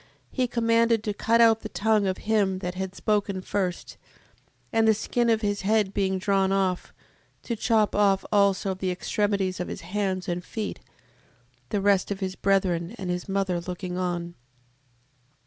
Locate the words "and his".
12.97-13.29